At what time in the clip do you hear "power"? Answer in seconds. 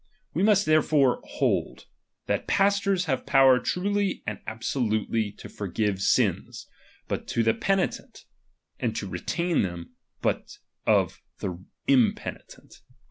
3.27-3.59